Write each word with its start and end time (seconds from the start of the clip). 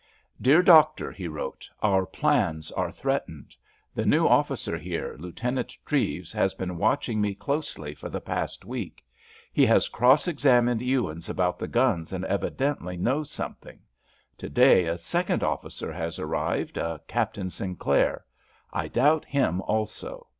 "Dear 0.41 0.63
Doctor," 0.63 1.11
he 1.11 1.27
wrote, 1.27 1.69
"_our 1.83 2.11
plans 2.11 2.71
are 2.71 2.91
threatened. 2.91 3.55
The 3.93 4.03
new 4.03 4.27
officer 4.27 4.75
here, 4.75 5.15
Lieutenant 5.19 5.77
Treves, 5.85 6.31
has 6.33 6.55
been 6.55 6.79
watching 6.79 7.21
me 7.21 7.35
closely 7.35 7.93
for 7.93 8.09
the 8.09 8.19
past 8.19 8.65
week. 8.65 9.05
He 9.53 9.63
has 9.67 9.89
cross 9.89 10.27
examined 10.27 10.81
Ewins 10.81 11.29
about 11.29 11.59
the 11.59 11.67
guns, 11.67 12.13
and 12.13 12.25
evidently 12.25 12.97
knows 12.97 13.29
something. 13.29 13.79
To 14.39 14.49
day 14.49 14.87
a 14.87 14.97
second 14.97 15.43
officer 15.43 15.93
has 15.93 16.17
arrived, 16.17 16.77
a 16.77 16.99
Captain 17.07 17.51
Sinclair. 17.51 18.25
I 18.73 18.87
doubt 18.87 19.23
him 19.23 19.61
also. 19.61 20.25